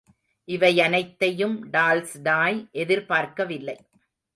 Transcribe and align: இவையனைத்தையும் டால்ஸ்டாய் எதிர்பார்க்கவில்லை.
இவையனைத்தையும் 0.47 1.55
டால்ஸ்டாய் 1.71 2.67
எதிர்பார்க்கவில்லை. 2.71 3.77